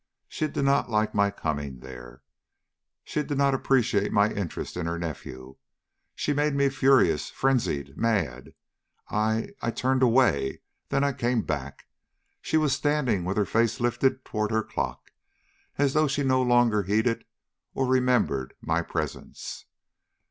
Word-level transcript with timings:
She 0.27 0.47
did 0.47 0.65
not 0.65 0.89
like 0.89 1.13
my 1.13 1.29
coming 1.29 1.79
there. 1.81 2.23
She 3.03 3.21
did 3.21 3.37
not 3.37 3.53
appreciate 3.53 4.11
my 4.11 4.33
interest 4.33 4.75
in 4.75 4.87
her 4.87 4.97
nephew. 4.97 5.57
She 6.15 6.33
made 6.33 6.55
me 6.55 6.69
furious, 6.69 7.29
frenzied, 7.29 7.95
mad. 7.95 8.55
I 9.11 9.49
I 9.61 9.69
turned 9.69 10.01
away 10.01 10.61
then 10.89 11.03
I 11.03 11.13
came 11.13 11.43
back. 11.43 11.85
She 12.41 12.57
was 12.57 12.73
standing 12.73 13.25
with 13.25 13.37
her 13.37 13.45
face 13.45 13.79
lifted 13.79 14.25
toward 14.25 14.49
her 14.49 14.63
clock, 14.63 15.11
as 15.77 15.93
though 15.93 16.07
she 16.07 16.23
no 16.23 16.41
longer 16.41 16.81
heeded 16.81 17.23
or 17.75 17.85
remembered 17.85 18.55
my 18.59 18.81
presence. 18.81 19.65